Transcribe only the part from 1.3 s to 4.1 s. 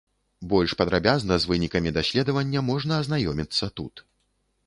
з вынікамі даследавання можна азнаёміцца тут.